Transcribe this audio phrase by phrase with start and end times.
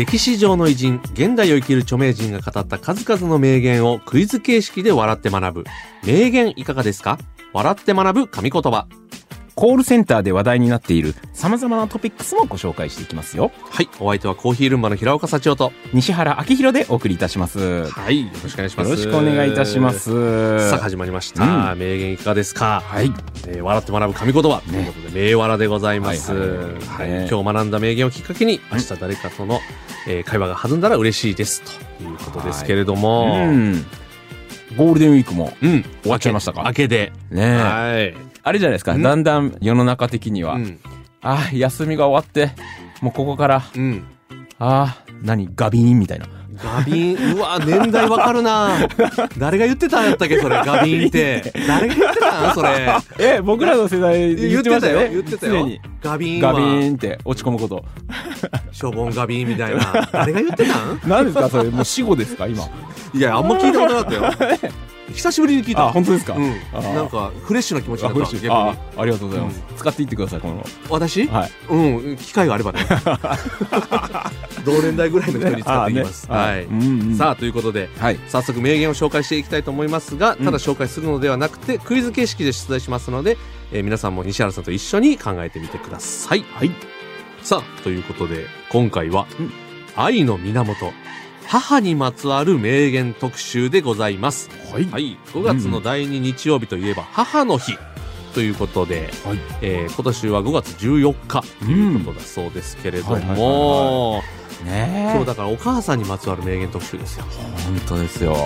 [0.00, 5.64] 歴史上の偉人現代を生きる著名人が語った数々の名言をクイズ形式で笑って学ぶ。
[6.06, 7.18] 名言いかがですか？
[7.52, 8.86] 笑って学ぶ神言葉。
[9.56, 13.52] コールセンターで話題になっている様々なトピックスもご紹介していきますよ。
[13.68, 15.72] はいお相手はコーヒールンバの平岡幸男と。
[15.92, 17.58] 西原明宏でお送りいたします。
[17.58, 18.90] よはいよろしくお願いします。
[18.90, 20.70] ろしくお願いいたします。
[20.70, 23.12] さあ始まりました、う名言いかがですか、はい。
[23.48, 27.08] えー笑って学ぶ神言葉、ということで名笑でございます、はいはいはい。
[27.10, 29.60] ね今日学んだ名言をきっかけに明日誰かとの、
[30.06, 31.62] えー会話が弾んだら嬉しいです
[31.98, 33.84] ということですけれども、うん。
[34.76, 36.62] ゴールデンウィークもうん、終わっちゃいましたか？
[36.64, 37.56] 明けで、ねえ。
[37.56, 38.94] はい、あれじゃないですか？
[38.94, 39.02] ん。
[39.02, 40.78] だんだん世の中的には、うん、
[41.22, 42.52] ああ休みが終わって
[43.02, 43.62] もうここから。
[43.74, 44.04] うん、
[44.60, 45.50] ああ何？
[45.54, 48.70] ガビーンみたいなガビン、うわ、年代わかるな。
[49.38, 51.52] 誰が言ってたんやったっけ、それ、ガビンって。
[51.66, 52.96] 誰が言ってたんそれ。
[53.18, 55.80] え僕らの世代言ってたよ、言ってたよ常に。
[56.02, 57.84] ガビンガビンって落ち込むこと
[58.72, 60.08] ショボンガビンみたいな。
[60.12, 61.00] 誰が言ってたん？
[61.06, 61.70] 何ですかそれ？
[61.70, 62.64] もう死後ですか今
[63.14, 64.70] いや、あんま聞いたことなかったよ。
[65.14, 65.86] 久しぶりに聞いた。
[65.86, 66.50] あ本当ですか、うん。
[66.94, 69.00] なんか、フレッシュな気持ちにあなった、逆嬉しいあに。
[69.02, 70.64] ありがとうございます、使っていってくださいこの。
[70.88, 71.26] 私？
[71.26, 71.50] はい。
[71.68, 72.80] うん、機会があればね。
[74.64, 76.26] 同年代ぐらいの人に使っていきます。
[76.28, 76.56] あはい。
[76.58, 76.66] ね。
[76.70, 77.16] うんうん。
[77.16, 78.18] さあ、ということで、はい。
[78.28, 83.36] 早速名言を紹介していきたいと思いますが、ただ紹介するのではなくて、クイズ形式で出題しますので、
[83.72, 86.44] えー皆さんも西原さんと一緒に考えてみてください。
[86.54, 86.70] はい。
[87.42, 89.52] さあ、ということで、今回は、うん。
[89.96, 90.92] 愛の源、
[91.46, 94.50] 母にまつわる名言特集でございます。
[94.72, 95.18] はいはい。
[95.32, 97.76] 5月の第2日曜日といえば、母の日
[98.34, 104.22] ということで、はいえー今年は5月14日ということだそうですけれども、
[104.64, 107.24] ね今日だからお母さんにまつわる名言特集ですよ。
[107.66, 108.36] 本当ですよ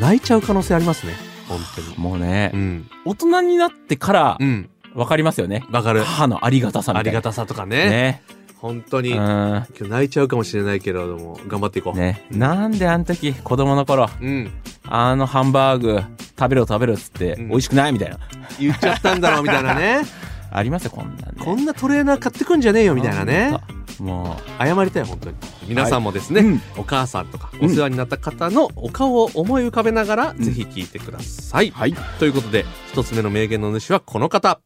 [0.00, 1.14] 泣いちゃう可能性ありますね。
[1.48, 1.98] 本当に。
[1.98, 2.90] もうね、うん。
[3.04, 4.68] 大人になってからうん。
[4.94, 6.02] 分かりますよねわかる。
[6.02, 7.76] 母のありがたさみたいなありがたさとかね。
[7.88, 8.22] ね
[8.62, 9.10] 本当に。
[9.10, 11.98] うん今日泣いちゃうかもしれないけれども、頑張っていこう。
[11.98, 14.50] ねなんであの時子供の頃うん。
[14.84, 16.00] あのハンバーグ
[16.38, 18.18] 食べろ食べろっつって、うん美味しくないみたいな
[18.58, 20.02] 言っちゃったんだろうみたいなね。
[20.54, 23.58] ありますよこんなんねこんなトレーナー買ってくんじゃねえよみたいなね。
[23.98, 25.36] も謝りたい、本当に。
[25.66, 31.68] 皆さんもですね、うんお母さんとかうんお世話になった方のお顔を思い浮かべながら、んぜひ聞いてください。
[31.70, 34.60] うはいということで、一つ目の名言の主はこの方。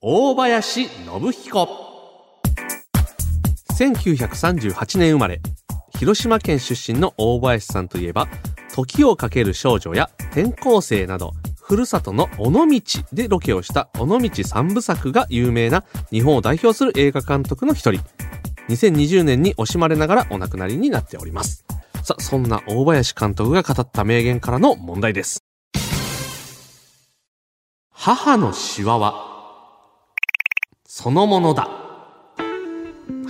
[0.00, 1.83] 大林信彦。
[3.78, 5.40] 1938年生まれ。
[5.98, 8.28] 広島県出身の大林さんといえば、
[8.72, 12.80] 時をかける少女や転校生など、ふるさとの尾道
[13.12, 18.00] でロケをした尾道三部作が有名な日本を代表する映画監督の一人。
[18.68, 21.64] 2020年に惜しまれながらお亡くなりになっております。
[22.04, 25.42] さあ、そんな大林監督が語った名言からの問題です。
[27.90, 29.34] 母のシワは、
[30.86, 31.83] そのものだ。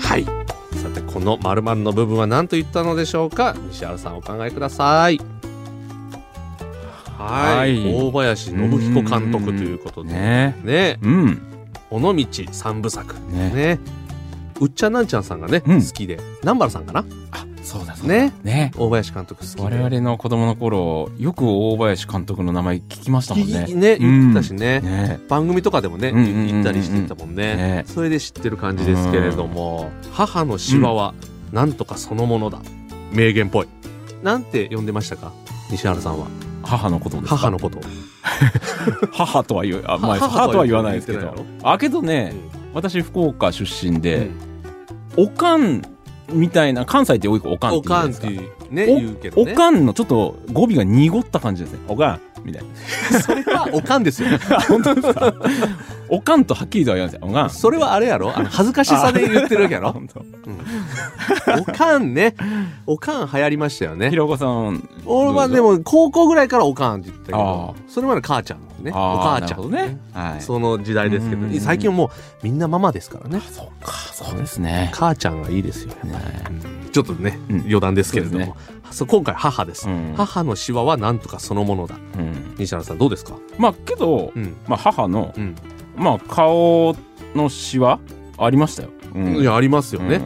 [0.04, 0.24] はい。
[0.24, 3.56] さて、この〇〇の部分は何と言ったのでしょうか？
[3.70, 5.18] 西原さんお考えください。
[7.18, 7.74] はい。
[7.74, 10.12] はい大林信彦監督ということで。
[10.12, 11.42] ねねうん
[11.90, 13.14] 尾道三部作。
[13.30, 13.78] ねね。
[14.60, 16.18] うっちゃんなんちゃんさんがね、うん好きで。
[16.42, 17.04] 南原さんかな？
[17.30, 18.32] あそうだね？
[18.44, 18.72] ね。
[18.76, 19.62] 大林監督好きで。
[19.62, 23.64] 我々の子供の頃よく大林監督の名前聞きましたもんね。
[23.66, 24.80] きね、言ってたしね。
[24.80, 25.18] ね。
[25.28, 26.54] 番組とかでもね、うんうんうんうん。
[26.56, 27.56] 行ったりしてたもんね。
[27.56, 27.84] ね。
[27.86, 31.14] それで知ってる感じですけれども、母のシワは
[31.52, 32.60] なんとかそのものだ。
[33.10, 33.68] 名言っぽい。
[34.22, 35.32] なんて呼んでましたか？
[35.70, 36.26] 西原さんは。
[36.62, 37.36] 母のことですか？
[37.36, 37.78] 母のこと。
[37.80, 37.82] を。
[39.12, 41.20] 母とは言うあ、まあ、母母とは言わないですけど。
[41.20, 42.74] ないあけどねうん。
[42.74, 44.30] 私福岡出身で、
[45.16, 45.24] うん。
[45.24, 45.82] おかん
[46.32, 47.88] みたいな関西って多いおかんおって
[48.28, 49.52] 言うね、お言うけどね。
[49.52, 51.80] おかんのちょっと語尾が濁った感じですね。
[51.88, 52.20] おかん。
[52.44, 52.62] みたい
[53.12, 53.20] な。
[53.20, 54.28] それはおかんですよ。
[54.68, 55.34] 本当ですか？
[56.14, 57.18] おかんとはっきりとは言わない。
[57.18, 57.50] ですよおかん。
[57.50, 58.36] それはあれやろ？
[58.36, 59.90] あの恥ずかしさで言ってるわけやろ？
[59.90, 59.98] う。
[59.98, 60.08] ん。
[61.60, 62.34] おかんね。
[62.86, 64.10] おかん流行りましたよね。
[64.10, 64.88] ひろこさん。
[65.04, 68.90] 俺はでも高校ぐらいからおかんって言ったけどあ、それまで母ちゃんね。
[68.90, 69.98] お母ちゃんね。
[70.12, 70.40] はい。
[70.40, 72.08] その時代ですけど、最近はもう
[72.42, 73.40] みんなママですからね。
[73.40, 73.92] そっか。
[74.12, 74.90] そうですね。
[74.94, 75.94] 母ちゃんがいいですよ。
[76.04, 76.12] ね。
[76.50, 76.90] うん。
[76.90, 77.60] ちょっとね、うん。
[77.62, 78.56] 余談ですけれども、
[78.90, 80.14] そう今回母です、うん。
[80.16, 81.96] 母のシワはなんとかそのものだ。
[82.18, 82.54] うん。
[82.58, 83.36] 西原さんどうですか？
[83.58, 84.56] まあけど、うん。
[84.68, 85.56] まあ母のうん。
[85.96, 86.94] まあ顔
[87.34, 87.98] のシワ
[88.38, 89.36] ありましたよ、うん。
[89.36, 90.20] いや、ありますよね。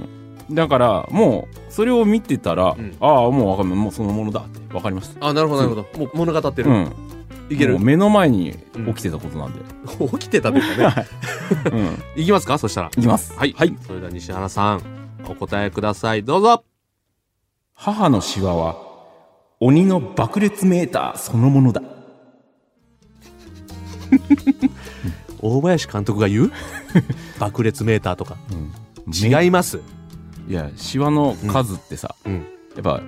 [0.49, 0.55] うん。
[0.55, 2.97] だからもうそれを見てたら、うん。
[3.01, 3.79] ああもうわかんない。
[3.79, 5.27] もうそのものだってわかりました。
[5.27, 5.99] あなるほどなるほど。
[5.99, 6.93] もう物語ってる、うん。
[7.51, 7.75] いける。
[7.75, 8.57] もう目の前に
[8.87, 9.61] 起きてたことなんで、
[10.13, 11.07] 起きてたというかね。
[11.73, 12.03] うん。
[12.23, 12.59] いきますか？
[12.59, 12.91] そしたら。
[12.97, 13.35] いきます。
[13.37, 13.75] はい、はい。
[13.87, 14.83] それでは西原さん
[15.29, 16.25] お答えください。
[16.25, 16.65] どうぞ。
[17.75, 18.77] 母のシワは
[19.61, 21.81] 鬼の爆裂メーターそのものだ
[25.43, 26.53] 大林監督が言う？
[27.39, 28.37] 爆裂メーターとか。
[29.13, 29.81] 違違います。
[30.49, 32.35] いやシワの数ってさ、うん。
[32.35, 32.41] や
[32.81, 33.01] っぱ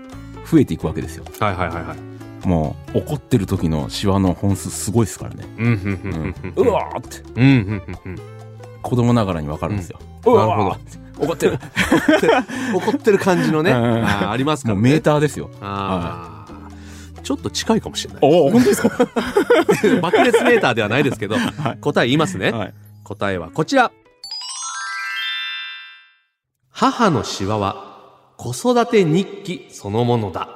[0.50, 1.25] 増えていくわけですよ。
[1.38, 2.49] はいはいはいはい。
[2.49, 7.23] もう怒ってる時のシワの本数すごいですからね、うんうんうわーって。
[7.38, 8.19] うんうんうんうん。
[8.83, 10.35] 子供ながらにわかるんですよ、うん。
[10.37, 10.76] なるほど。
[11.26, 11.59] 怒ってる。
[12.75, 14.81] 怒ってる感じのね、あーありますからね。
[14.81, 15.50] もうメーターですよ。
[15.61, 16.30] あー
[17.31, 18.88] ちょっと近いかもしれないおお本当ですか？
[20.03, 21.37] 爆裂メーターではないですけど、
[21.81, 22.75] 答え言いますね、はい。
[23.05, 23.93] 答えはこちら。
[26.71, 30.49] 母のシワは子育て日記そのものだ。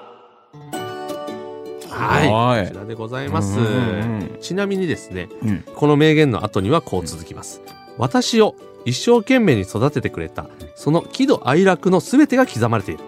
[1.91, 2.29] はい。
[2.29, 2.67] はい。
[2.67, 4.38] こちらでございます、うんうんうん。
[4.41, 5.65] ちなみにですねうん。
[5.77, 7.62] この名言の後にはこう続きます、
[7.99, 13.05] 私を一生懸命に育ててくれたその喜怒哀楽の全てが刻まれている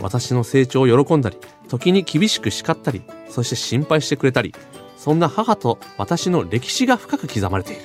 [0.00, 1.38] 私の成長を喜んだり
[1.68, 4.54] 時に厳しく叱ったりそして心配してくれたり
[4.96, 7.82] そんな母と私の歴史が深く刻まれている。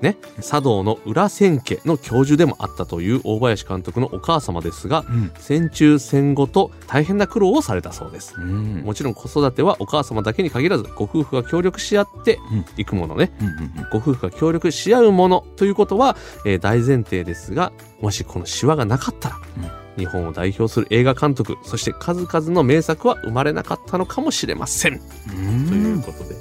[0.00, 0.16] ね。
[0.42, 5.32] 茶道の裏千家の教授でもあったという大林監督のお母様ですがうん。
[5.38, 8.34] 戦中戦後と大変な苦労をされたそうです。
[8.38, 8.82] うん。
[8.84, 12.38] もちろん子育てはお母様だけに限らずご夫婦が協力し合って
[12.76, 13.32] いくものね。
[13.40, 13.56] うんうん
[13.90, 19.36] ご夫婦が協力し合うものということは、えー大前提ですがもしこのシワがなかったら、
[19.96, 25.66] 日本を代表する映画監督そして数々の名作は生まれなかったのかもしれません、うん。
[25.68, 26.36] ということで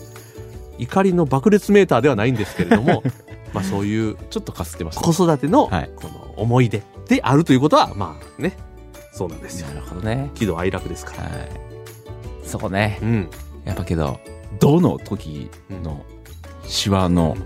[0.77, 3.03] 怒りの爆裂メーターではないんですけれども
[3.53, 5.89] まあそういうちょっとかすってました子育てのはい。
[5.95, 8.57] この思い出であるということはまあね
[9.13, 9.67] そうなんですよ。
[9.67, 10.29] なるほどね。
[10.35, 11.49] 喜怒哀楽ですから、はい。
[12.43, 12.99] そこね。
[13.01, 13.29] うん。
[13.63, 14.19] やっぱけど
[14.59, 16.05] どの時の
[16.67, 17.37] シワの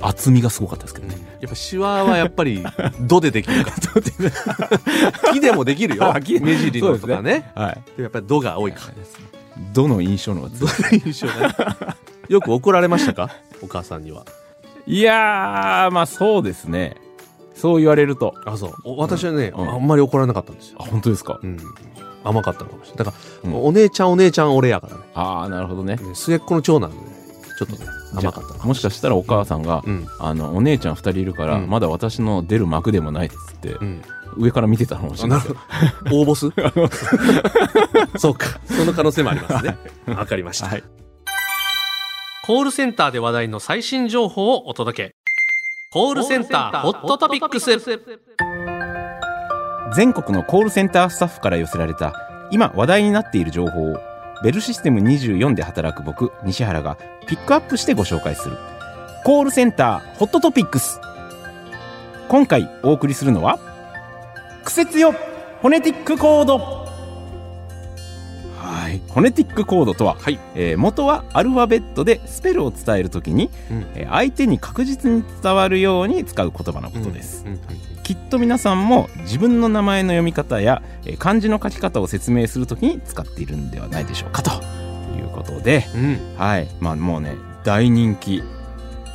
[0.00, 1.16] 厚みがすごかったですけどね。
[1.40, 2.62] やっぱシワはやっぱり
[3.00, 3.72] 「ど」でできるか。
[5.24, 6.12] ら木でもできるよ。
[6.40, 7.50] 目尻のとかね。
[7.54, 8.02] はい。
[8.02, 8.82] やっぱり「ど」が多いか。
[9.72, 11.32] どの印象の方が強い印象ね。
[12.28, 13.30] よく怒られましたか？
[13.62, 14.24] お母さんには。
[14.86, 16.96] いやーまあそうですね。
[17.54, 18.34] そう言われると。
[18.44, 18.74] あそう。
[18.84, 19.70] お私はね、うん。
[19.70, 20.76] あんまり怒られなかったんですよ。
[20.78, 21.40] あ、本当ですか？
[21.42, 21.58] うん、
[22.22, 23.04] 甘かったのかもしれない。
[23.06, 23.14] だか
[23.44, 23.64] ら、うん。
[23.64, 25.00] お姉ちゃんお姉ちゃん俺やからね。
[25.14, 25.96] ああなるほどね。
[25.96, 27.02] ね末っ子の長男で、ね、
[27.58, 30.06] ちょっとね甘かったのもしかしたらお母さんが、うん。
[30.18, 31.68] あのお姉ちゃん2人いるから、うん。
[31.68, 34.02] まだ私の出る幕でもないですって、うん。
[34.36, 35.40] 上から見てたのかもしれない。
[36.12, 36.50] 応募す
[38.18, 38.60] そうか。
[38.66, 39.76] その可能性もありますね。
[40.06, 40.84] わかりました、はい。
[42.46, 45.14] コールセンターで話題の最新情報をお届け。
[45.92, 47.70] コールセンターホットトピックス。
[49.94, 52.12] 全国のコールセンタースタッフから寄せられた
[52.50, 53.98] 今話題になっている情報を
[54.42, 56.96] ベルシステム24で働く僕西原が
[57.26, 58.56] ピックアップしてご紹介する。
[59.24, 61.00] コールセンターホットトピックス。
[62.28, 63.58] 今回お送りするのは
[64.64, 66.85] クセ強フォネティックコード。
[68.96, 70.38] いフォネティックコードとは、はい。
[70.54, 73.86] えー元はアルファベットでスペルを伝えるときに、うん。
[73.94, 77.60] えー相手に確実に伝わるように使う言葉のことです、うんうん
[78.06, 84.50] きっと皆さんも自分の名前の読み方やえー漢字の書き方を説明するときに使っているんではないでしょうかと。
[85.16, 86.18] いうことで、うん。
[86.36, 87.34] はい、まあもうね
[87.64, 88.42] 大人気。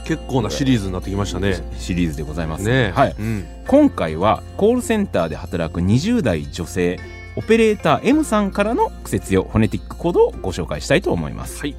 [0.04, 1.64] 結構なシリーズになってきましたね。
[1.78, 2.66] シリーズでございます。
[2.66, 3.46] ねはい、うん。
[3.68, 7.00] 今回はコールセンターで働く20代女性
[7.38, 11.60] オペレーター M さんからの苦節用フォネティックコードをご紹介したいと思います。
[11.60, 11.76] はい。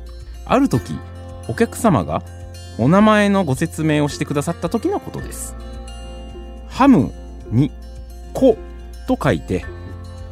[0.47, 0.95] ある時
[1.49, 2.23] お客様が
[2.79, 5.55] お名前のご説明をしてくださった時のことです。
[6.69, 7.13] ハム
[7.51, 7.71] に
[8.33, 8.57] 子
[9.07, 9.65] と書いて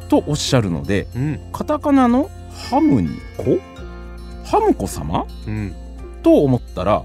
[0.09, 1.39] とおっしゃるのでうん。
[1.53, 2.29] カタカナの
[2.69, 3.59] ハムに子
[4.43, 5.27] ハムコ様？
[5.47, 5.75] うん。
[6.23, 7.03] と思ったら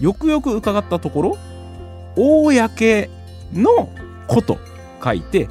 [0.00, 1.38] よくよく伺ったところ
[2.14, 3.10] 公
[3.52, 3.88] の
[4.28, 4.58] 子と
[5.02, 5.48] 書いて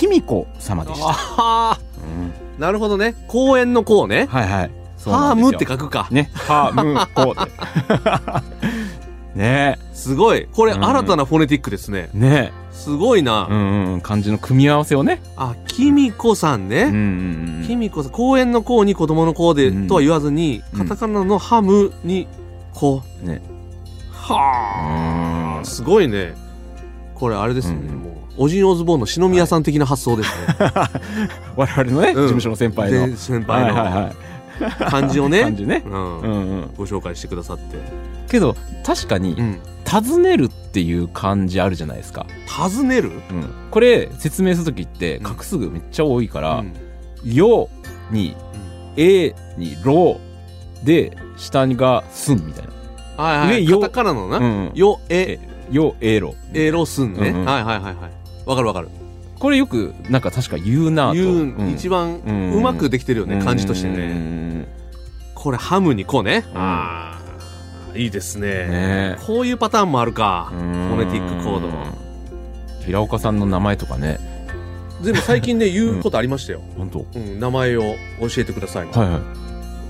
[0.00, 1.14] きみこ様でした。
[1.36, 2.60] あうんー。
[2.60, 3.14] なるほどね。
[3.28, 4.26] 公園の公ね。
[4.30, 4.70] はいはい。
[5.04, 6.08] ハームって書くか。
[6.10, 7.50] ね、ハムコって。
[9.38, 9.78] ね。
[9.92, 10.46] すごい。
[10.52, 12.08] これうん新たなフォネティックですね。
[12.14, 12.52] え、ね。
[12.72, 15.20] すごいえ、な、うんうん、漢字の組み合わせをね。
[15.36, 16.94] あきみこさんうんね、うん
[17.60, 17.64] うん。
[17.66, 20.88] きみこさん公園の公に子供の子で、うんとは言わずにうん。
[20.88, 22.26] カタカナのハムに
[22.72, 23.02] 子。
[23.22, 23.42] ね。
[24.10, 25.58] はあ。
[25.58, 25.64] うん。
[25.66, 26.34] すごいね。
[27.14, 28.09] これあれですね、うんもう
[28.42, 30.56] オジン・オズボーンの篠宮さん的な発想ですね、
[31.56, 33.06] 我々のね、事務所の先輩の。
[33.08, 34.90] で先輩のはいはいはい。
[34.90, 35.82] 漢字をね 漢字ね。
[35.84, 36.70] うんうんうん。
[36.74, 37.76] ご紹介してくださって、
[38.30, 42.24] けど、確かに、うん尋ねるっていう漢字あるじゃないですか。
[42.46, 43.10] 尋ねる？
[43.30, 43.44] うん。
[43.70, 46.72] これ、説明するときって、うん画数がめっちゃ多いから、うん
[47.24, 47.68] よ
[48.10, 48.36] に、
[48.96, 50.18] えに、ろ
[50.84, 52.64] で、下がすんみたい
[53.16, 53.24] な。
[53.24, 53.66] はいはい。
[53.66, 54.38] カタカナのな。
[54.38, 54.70] うん。
[54.74, 55.38] よ、え、
[55.70, 56.34] よ、えろ。
[56.54, 57.30] えろすんね。
[57.30, 58.19] うんうんはいはいはいはい。
[58.50, 58.88] わかるわかる。
[59.38, 61.14] これよく、なんか確か言うなと。
[61.14, 64.12] 言う、うん一番うんうまくできてるよね、漢字としてうね。
[64.12, 64.66] ん
[65.34, 66.44] これハムにこうね。
[66.52, 67.20] うんあ
[67.94, 68.48] あ、いいですね。
[68.66, 70.50] ねこういうパターンもあるか。
[70.52, 71.68] うんフォネティックコード。
[72.84, 74.18] 平岡さんの名前とかね。
[75.00, 76.60] でも最近ね、言うことありましたよ。
[76.76, 78.86] 本当うん、名前を教えてください。
[78.86, 79.20] はいは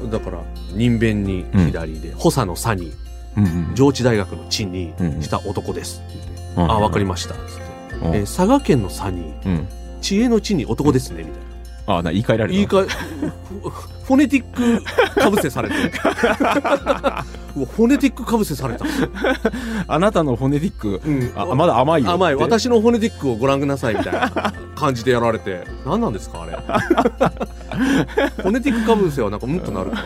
[0.07, 0.11] い。
[0.11, 0.43] だから、
[0.75, 2.93] 人弁に左で、補佐の差に、
[3.39, 3.75] うんうん。
[3.75, 7.35] 上智大学の地にうんした男ですって言って、うんあ、わかりました。
[7.35, 7.70] つって。
[8.03, 9.69] うんえー佐賀県の差に、うん。
[10.01, 11.35] 知恵の地に男ですね、みたい
[11.87, 11.99] な。
[11.99, 12.55] あ、な言い換えられた。
[12.55, 13.71] 言い換え、フ
[14.11, 14.45] フォネティッ
[14.83, 15.75] クかぶせされて。
[17.57, 18.85] うわフォネティックかぶせされた。
[19.89, 22.11] あなたのフォネティック、うんあ、まだ甘いよ。
[22.13, 22.35] 甘い。
[22.37, 25.65] 私のフォネティックをご覧くださいみたいな感じでやられて。
[25.85, 26.53] 何なんですかあれ。
[26.53, 30.05] フォネティックかぶせはなんかうんとなるか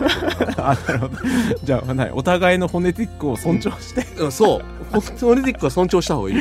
[0.71, 1.17] あ、なるほど。
[1.63, 4.25] じゃあ、お互いのフォネティックを尊重して、ら。
[4.25, 4.63] うんそう。
[5.01, 6.37] フォネティックは尊重した方がいい。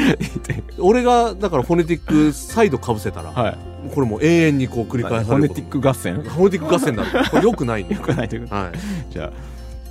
[0.79, 3.57] 俺が、だからフォネティック再度かぶせたら、はい。
[3.93, 5.25] これもう永遠にこう繰り返される。
[5.25, 6.21] フォネティック合戦？
[6.21, 7.29] フォネティック合戦になる。
[7.29, 8.73] これ良くないんだよくないということはい。
[9.11, 9.31] じゃあ、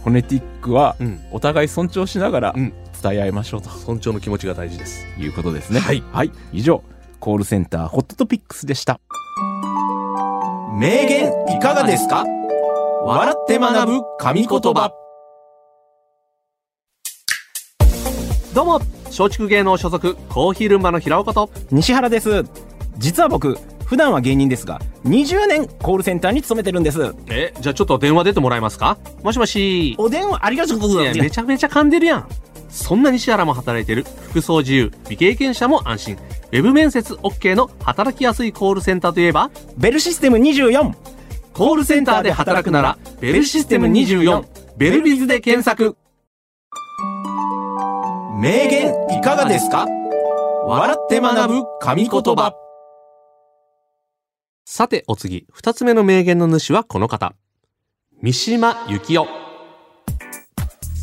[0.03, 1.21] フォネティックは、うん。
[1.31, 5.05] お互い尊重しながらうん伝え合いましょうと尊重の気持ちが大事です。
[5.19, 5.81] いうことですね。
[5.81, 6.03] はい。
[6.13, 6.31] はい。
[6.53, 6.83] 以上、
[7.21, 9.01] コールセンターホットトピックスでした。
[10.75, 12.25] 名言いかがですか？
[13.05, 15.02] 笑って学ぶ神言葉。
[18.55, 22.45] どうも、松竹芸能所属、コーヒールンバの平岡と、西原です。
[22.99, 27.15] 実は僕、普段は芸人ですが、20年コールセンターに勤めてるんです。
[27.29, 28.99] え、じゃあちょっと電話出てもらえますか？
[29.23, 29.95] もしもし。
[29.99, 31.21] お電話ありがとうございいや、ます。
[31.21, 32.29] めちゃめちゃ噛んでるやん。
[32.69, 36.17] そんな西原も働いてる、服装自由、未経験者も安心。
[36.17, 40.93] ウェブ面接 OK の働きやすいコールセンターといえば、ベルシステム24。
[41.55, 44.45] コールセンターで働くなら、ベルシステム24、
[44.77, 45.97] ベルビズで検索。
[48.43, 49.87] 名言いかがですか？
[50.67, 52.53] 笑って学ぶ神言葉。
[54.65, 57.37] さて、お次、二つ目の名言の主はこの方。
[58.21, 59.29] 三島由紀夫。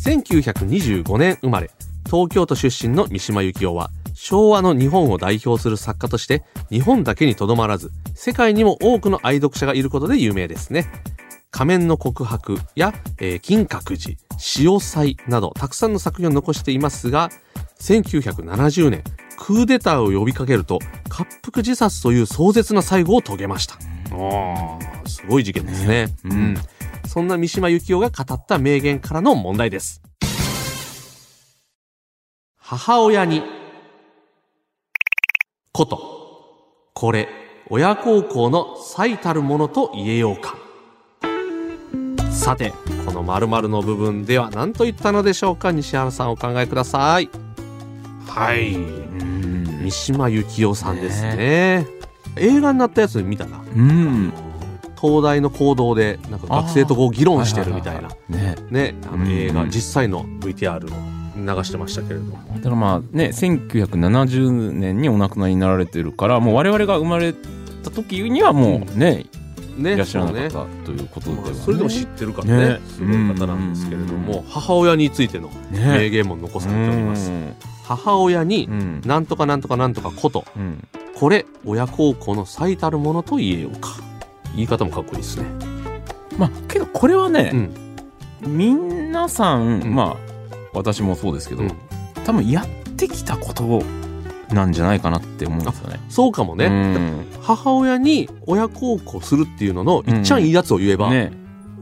[0.04, 1.70] 1925年生まれ、
[2.04, 10.84] 東京都出身の三島由紀夫は、昭和の日本を代表する作家として、日本だけにとどまらず、世界にも多くの愛読者がいることで有名ですね。
[11.50, 17.30] 仮面の告白や、えー金閣寺、潮祭など、たくさんの作品を残していますが、
[17.80, 19.04] 1970年、
[19.38, 20.78] クーデターを呼びかけると、
[21.10, 23.74] 滑腹自殺という壮絶な最後を遂げました。
[23.74, 26.08] ああ、すごい事件ですね。
[26.24, 26.56] ううんん。
[27.06, 30.00] そんな三島由紀夫が語った名言からの問題です。
[32.56, 33.42] 母親に、
[35.72, 36.00] こと、
[36.94, 37.28] これ、
[37.68, 40.69] 親孝行の最たるものと言えようか。
[42.40, 42.72] さて、
[43.04, 47.28] この〇〇の部分では何と言ったのでしょうか西原さんお考えください。
[48.26, 48.74] はい。
[48.76, 51.86] うん三島由紀夫さんですね。
[52.36, 53.62] 映画になったやつ見たな。
[53.76, 54.32] うん。
[54.98, 58.08] 東大の講堂で、なんか学生とこう議論してるみたいな。
[58.30, 58.56] ね。
[58.70, 62.38] ね、あうんの映画、実際の VTR を流してましたけれども。
[62.54, 67.34] だからまあね、1970年にお亡くなりになられてるから、もう我々が生まれ
[67.82, 69.26] た時にはもうね、
[69.80, 71.54] ね、いらっしゃらなかったということでは、ね。
[71.54, 76.10] それでも知ってるからねねすごい方なんですけれどうんも、母親についての名ね。
[76.10, 77.30] 言も残されております。
[77.30, 79.00] うん母親にう、ん。
[79.04, 80.86] なんとかなんとかなんとかこと、うん。
[81.16, 83.96] これ、親孝行の最たるものと言えようか。
[84.54, 85.46] 言い方もかっこいいですね。
[86.38, 87.70] まあ、けどこれはうね、ん。
[88.46, 91.72] 皆さん、うんまあ、私もそうですけど、うん
[92.24, 93.82] 多分やってきたこと
[94.54, 96.00] なんじゃないかなって思うんですよね。
[96.08, 96.66] そうかもね。
[96.66, 101.32] うん母親に親孝行するっていうのの、いっちゃんいいやつを言えば、ね。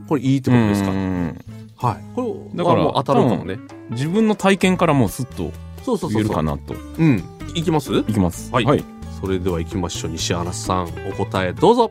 [0.09, 0.91] これいいってことですか？
[0.91, 1.39] うん
[1.77, 2.05] はい。
[2.15, 3.59] これ、だからまあもう当たるかもね。
[3.91, 6.11] 自分の体験からもうすっとそうそうそうそう。
[6.13, 6.75] 言えるかなと。
[6.99, 7.23] うん。
[7.55, 7.93] いきます？
[7.93, 8.53] いきます。
[8.53, 8.85] はいはい。
[9.21, 10.13] それでは行きましょう。
[10.13, 11.91] 西原さん、お答えどうぞ。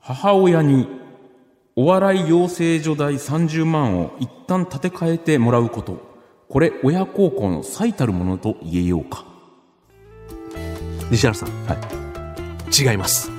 [0.00, 0.86] 母親に
[1.76, 6.06] お笑い養成所代30万を一旦立て替えてもらうこと。
[6.48, 9.26] これ親孝行の最たるものと言えようか。
[11.10, 11.48] 西原さん。。
[11.66, 11.78] はい
[12.70, 13.30] 違います。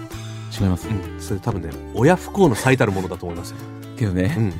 [0.59, 0.87] 違います。
[0.87, 1.21] うん。
[1.21, 3.57] それ多分ね、親不幸の最たるものだと思いますよ。
[3.95, 4.53] けどね、うん。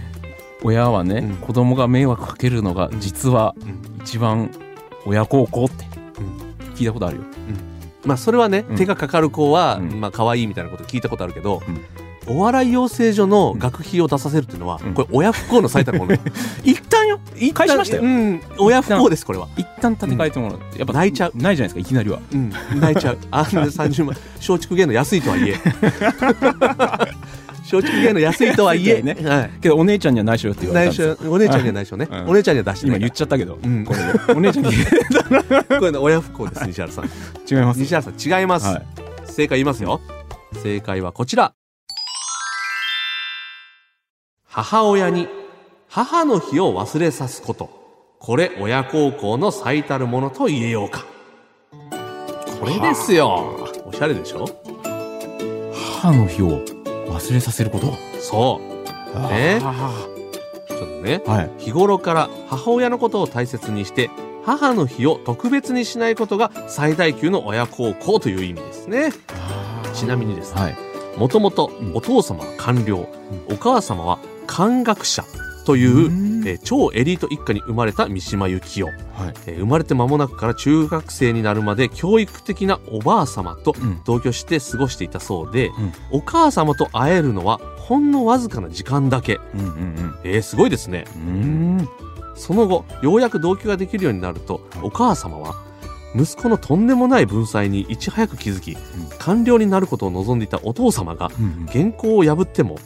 [0.63, 4.01] 親はね、うん子供が迷惑かけるのが実はうん。
[4.03, 4.51] 一番
[5.05, 5.85] 親孝行って
[6.19, 7.23] うん聞いたことあるよ。
[8.05, 11.81] まあそれはね、うん手がかかる子は、うんまあ可愛いみたいなこと聞いたことあるけど、うん
[12.27, 14.93] お笑い養成所の学費を出させるっていうのは、うん。
[14.93, 16.13] これ親不孝の最たるもの。
[16.63, 17.19] 一旦よ。
[17.53, 18.03] 返しましたよ。
[18.03, 18.41] うん。
[18.57, 19.47] 親不孝ですこれは。
[19.57, 20.59] 一旦立て替えてもらう。
[20.77, 21.31] やっぱ泣いちゃう。
[21.35, 22.19] ないじゃないですかいきなりは。
[22.31, 22.51] うん。
[22.79, 23.17] 泣いちゃう。
[23.31, 24.15] あんな30万。
[24.37, 25.55] 松竹芸能安いとはいえ。
[27.71, 29.01] 松竹芸能安いとはいえ。
[29.01, 29.15] ね。
[29.23, 29.51] はい。
[29.61, 32.27] けどお姉ちゃんには内緒よって言われたお姉ちゃんには内緒ね、うん。
[32.29, 33.85] お姉ちゃんには出して今言っちゃったけど、うん。
[33.85, 34.33] これで。
[34.33, 34.71] お姉ちゃんに。
[35.79, 37.05] これね親不孝です西原さん。
[37.49, 37.79] 違います。
[37.79, 38.85] 西原さん違います、はい。
[39.25, 40.01] 正解言いますよ。
[40.63, 41.53] 正解はこちら
[44.51, 45.27] 母親に
[45.87, 47.69] 母の日を忘れさすこと。
[48.19, 51.05] これ親孝行の最たるものと言えようか。
[52.59, 53.69] これですよ。
[53.85, 54.47] おしゃれでしょ？
[56.01, 56.65] 母の日を
[57.09, 57.93] 忘れさせること？
[58.19, 59.19] そう。
[59.29, 59.59] ね。
[59.61, 60.07] あ
[60.67, 61.51] ちょっとねーはい。
[61.59, 64.09] 日頃から母親のことを大切にして
[64.45, 69.11] 母の日を特別にしないことが最大級の親孝行という意味ですね。
[69.93, 70.75] ちなみにですねはい。
[71.17, 73.07] もともとうんお父様は官僚、
[73.51, 74.17] お母様は
[74.49, 75.23] 漢学者
[75.65, 76.47] という、うん。
[76.47, 78.97] えー超エリート一家に生まれた三島由紀夫、はい。
[79.45, 84.01] えー生まれて間もなくから中学生になるまで教育的なおばあ様とうん。
[84.05, 85.93] 同居して過ごしていたそうで、うん。
[86.11, 89.39] お母様と会えるのはほんのわずかな時間だけ。
[89.53, 91.05] うんうんえーすごいですね。
[91.15, 91.23] うん。
[91.79, 91.89] うん
[92.35, 95.55] その後、ようやく同居ができるようになると、お母様は、
[96.15, 98.77] 息子のとんでもない文才にいち早く気づき、
[99.17, 101.65] 官僚になることを望んでいたお父様が、うん。
[101.69, 102.79] 原稿を破っても、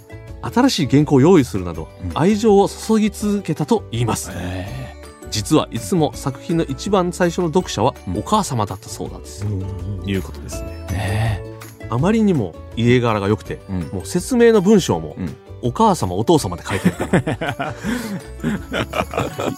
[0.44, 4.32] 新しい原稿を用意するなどうん、愛情を注ぎ続けたと言います。
[4.34, 4.94] え
[5.32, 9.46] 実はいつも作品の一番最初の読者はうんお母様だったそうなんです。
[9.46, 10.86] ーいうことですね。
[10.92, 11.44] ね
[11.90, 15.36] あまりにも家柄が良くて、うんもう説明の文章も、うん
[15.66, 17.08] お母様お父様で書いてるか
[17.56, 17.74] ら。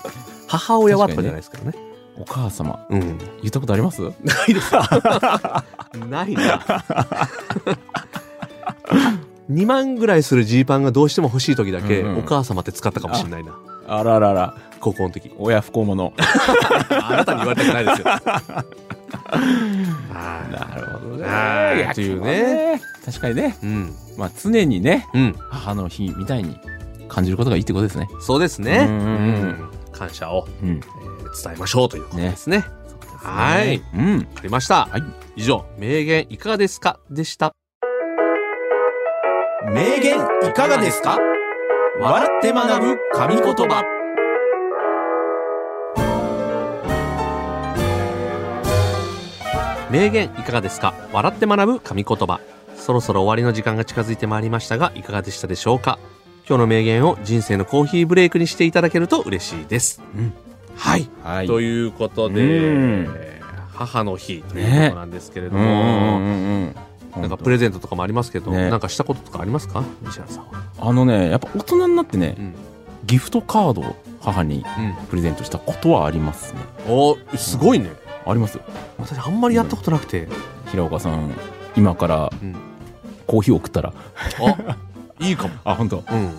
[0.48, 1.78] 母親はとかじゃないですからね。
[2.18, 3.18] お母様うん。
[3.42, 4.02] 言ったことあります？
[4.02, 4.12] な
[4.48, 4.72] いです
[6.08, 6.62] ないな。
[9.50, 13.56] 2万ぐらいするジーパンがどうしても欲しい時だけ、うんうんお母様って使ったかもしれないな。
[13.88, 15.32] あららら高校の時。
[15.38, 16.12] 親不孝者
[17.04, 18.06] あなたに言われたくないですよ。
[20.12, 23.94] なるほどねあーいやというね確かにねうん。
[24.18, 25.36] まあ常にねうん。
[25.50, 26.58] 母の日みたいに
[27.08, 28.86] 感じることがいいってことですねそうですね。
[28.88, 30.86] うん感謝を、うんえー
[31.44, 32.64] 伝えましょうということですね。
[33.18, 33.82] はい。
[33.94, 34.86] うんわかりました。
[34.90, 35.04] はい
[35.36, 36.98] 以上、名言いかがですか？
[37.12, 37.54] でした。
[39.74, 41.20] 名言いかがですか？
[42.00, 43.84] 笑って学ぶ神言葉。
[49.90, 50.94] 名言いかがですか？
[51.12, 52.40] 笑って学ぶ神言葉。
[52.76, 55.98] そろそろ終わりの時間が近づいてまいりましたが、いかがでしたでしょうか？
[56.48, 60.02] 今日の名言を人生のコーヒーブレイクにしていただけると嬉しいです。
[60.16, 60.32] うん。
[60.76, 61.10] はい。
[61.24, 61.48] はい。
[61.48, 63.10] ということで、うん。
[63.74, 65.68] 母の日ということなんですけれども、うん。
[65.68, 65.86] うんうん
[66.20, 66.76] うん
[67.18, 68.70] なんかプレゼントとかもありますけど、ね。
[68.70, 69.84] なんかしたこととかありますか？
[70.04, 70.64] 西原さんは。
[70.80, 72.54] あのねやっぱ大人になってねうん。
[73.06, 75.06] ギフトカードを母にうん。
[75.08, 76.60] プレゼントしたことはありますね。
[76.88, 77.90] おすごいね。
[78.26, 78.60] あります。
[78.98, 80.28] 私あんまりやったことなくて。
[80.72, 81.32] 平岡さん
[81.78, 82.56] 今からうん。
[83.28, 83.94] コーヒーを送ったら。
[84.40, 84.78] あ、
[85.20, 85.54] いいかも。
[85.64, 85.98] あ本当。
[85.98, 86.32] うん。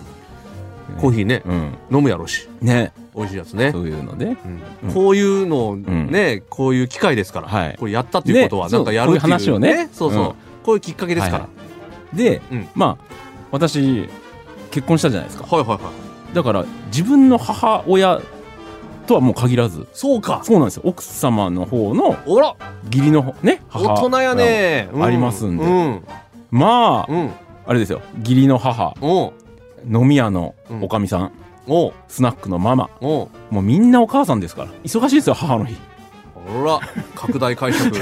[1.01, 1.73] コーヒーね、うん。
[1.91, 2.47] 飲むやろうし。
[2.61, 2.93] ね。
[3.15, 3.71] 美味しいやつね。
[3.71, 4.25] そういうので。
[4.25, 4.61] うん。
[4.83, 4.93] うん。
[4.93, 7.75] こういうのをね、こういう機会ですから、はい。
[7.77, 8.73] これやったっていうことはね。
[8.73, 9.89] なんかやるっていう,、そうこう話をね。
[9.91, 10.33] そうそう、うん
[10.67, 11.47] こういうきっかけですから、
[12.13, 12.67] で、うん。
[12.75, 13.03] まあ
[13.51, 14.09] 私
[14.69, 15.45] 結婚したじゃないですか。
[15.55, 15.91] はいはいは
[16.33, 16.35] い。
[16.35, 18.19] だから自分の母親
[19.05, 19.87] とはもう限らず。
[19.93, 20.41] そうか。
[20.43, 20.83] そうなんですよ。
[20.85, 22.53] 奥様の方のおら。
[22.91, 25.63] 義理の方ね母大人やね、ありますんで。
[25.63, 26.03] うん。
[26.51, 27.31] まあうん。
[27.65, 28.01] あれですよ。
[28.19, 29.31] 義理の母飲
[30.05, 30.83] み屋のうん。
[30.83, 31.31] おかみさん、
[32.09, 32.89] スナックのママ。
[32.99, 34.67] もうみんなお母さんですから。
[34.83, 35.77] 忙しいですよ母の日
[36.47, 36.79] ほら
[37.15, 37.91] 拡大解釈。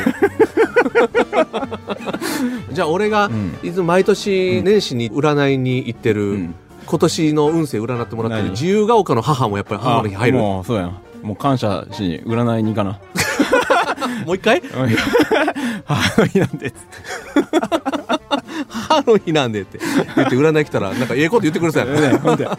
[2.72, 3.58] じゃあ俺がうん。
[3.64, 6.56] いつも毎年年始に占いに行ってる、うん。
[6.86, 8.52] 今年の運勢占ってもらってる何？
[8.52, 10.38] 自由が丘の母もやっぱり母の日入る。
[10.38, 10.98] あももうそうやん。
[11.24, 13.00] もう感謝しに占いに行かな。
[14.28, 14.62] う一回？
[15.86, 16.74] 母の日なんで
[18.70, 19.80] 母の日なんでって。
[20.16, 22.00] 言って占い来たらなんかええこと言ってくれそうやな。
[22.12, 22.58] ねほんでわ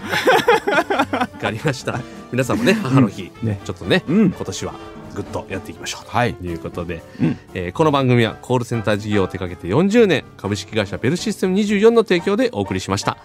[1.41, 2.01] かりました。
[2.33, 3.61] 皆さんもね母の日、ね。
[3.65, 4.33] ちょっとね、うん。
[4.33, 4.75] 今年は
[5.17, 6.35] ぐっとやっていきましょうはい。
[6.35, 7.39] ということで、うん。
[7.55, 13.17] えーこの番組はコールセンター事業を手掛けて40年株式会社ベルシステム24の提供でお送りしました。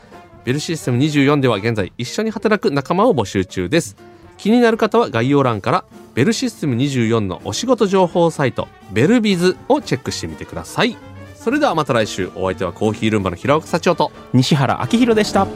[0.46, 3.96] ベルシステム24では現在一緒に働く仲間を募集中です。
[4.38, 10.98] 気になる方は概要欄からベルシステム24のお仕事情報サイトベルビズをチェックしてみてください。
[11.36, 12.32] それではまた来週。
[12.36, 15.48] お相手はコーヒールンバの平岡社長と西原明宏でした